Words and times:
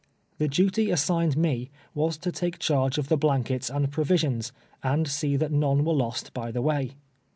The 0.39 0.47
duty 0.47 0.89
assign 0.89 1.29
ed 1.29 1.37
me 1.37 1.69
was, 1.93 2.17
to 2.17 2.31
take 2.31 2.57
charge 2.57 2.97
of 2.97 3.09
tlie 3.09 3.19
blankets 3.19 3.69
and 3.69 3.91
pro 3.91 4.03
visions, 4.03 4.51
and 4.81 5.07
see 5.07 5.37
tluit 5.37 5.51
none 5.51 5.85
were 5.85 5.93
lost 5.93 6.33
by 6.33 6.49
the 6.49 6.63
way. 6.63 6.95